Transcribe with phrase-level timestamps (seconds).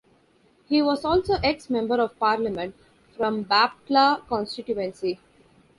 [0.65, 2.73] He was also Ex-Member of Parliament
[3.15, 5.19] from Bapatla constituency.